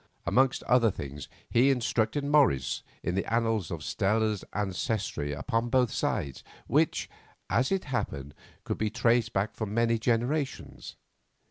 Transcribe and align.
Amongst 0.25 0.63
other 0.63 0.89
things 0.89 1.27
he 1.47 1.69
instructed 1.69 2.23
Morris 2.25 2.81
in 3.03 3.13
the 3.13 3.31
annals 3.31 3.69
of 3.69 3.83
Stella's 3.83 4.43
ancestry 4.51 5.31
upon 5.31 5.69
both 5.69 5.91
sides, 5.91 6.43
which, 6.65 7.07
as 7.51 7.71
it 7.71 7.83
happened, 7.83 8.33
could 8.63 8.79
be 8.79 8.89
traced 8.89 9.31
back 9.31 9.53
for 9.53 9.67
many 9.67 9.99
generations. 9.99 10.95